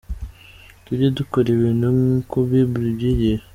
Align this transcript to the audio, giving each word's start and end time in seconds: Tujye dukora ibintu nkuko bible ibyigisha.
Tujye 0.85 1.07
dukora 1.17 1.47
ibintu 1.55 1.85
nkuko 1.97 2.35
bible 2.49 2.85
ibyigisha. 2.91 3.45